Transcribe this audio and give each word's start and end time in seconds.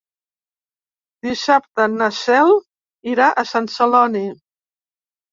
Dissabte 1.25 1.85
na 1.91 2.07
Cel 2.19 2.53
irà 3.11 3.27
a 3.41 3.43
Sant 3.51 3.69
Celoni. 3.75 4.23